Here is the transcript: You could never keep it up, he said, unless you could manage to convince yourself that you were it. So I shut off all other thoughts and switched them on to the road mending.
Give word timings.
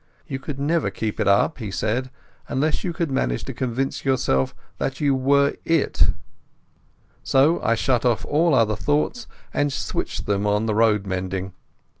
You 0.25 0.39
could 0.39 0.57
never 0.59 0.89
keep 0.89 1.19
it 1.19 1.27
up, 1.27 1.59
he 1.59 1.69
said, 1.69 2.09
unless 2.49 2.83
you 2.83 2.91
could 2.91 3.11
manage 3.11 3.43
to 3.43 3.53
convince 3.53 4.03
yourself 4.03 4.55
that 4.79 4.99
you 4.99 5.13
were 5.13 5.53
it. 5.63 6.07
So 7.21 7.61
I 7.61 7.75
shut 7.75 8.03
off 8.03 8.25
all 8.25 8.55
other 8.55 8.75
thoughts 8.75 9.27
and 9.53 9.71
switched 9.71 10.25
them 10.25 10.47
on 10.47 10.63
to 10.63 10.65
the 10.65 10.73
road 10.73 11.05
mending. 11.05 11.53